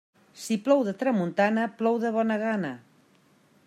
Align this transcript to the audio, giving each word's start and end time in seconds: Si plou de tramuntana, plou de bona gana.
Si 0.43 0.57
plou 0.67 0.81
de 0.87 0.93
tramuntana, 1.03 1.69
plou 1.83 2.01
de 2.07 2.13
bona 2.19 2.43
gana. 2.49 2.77